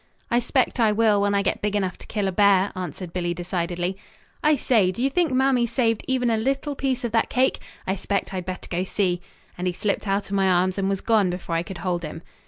[0.31, 3.35] "I 'spect I will, when I get big enough to kill a bear," answered Billy
[3.35, 3.99] decidedly.
[4.43, 7.59] "I say, do you think Mamie saved even a little piece of that cake?
[7.85, 9.21] I 'spect I had better go see,"
[9.59, 12.23] and he slipped out of my arms and was gone before I could hold him.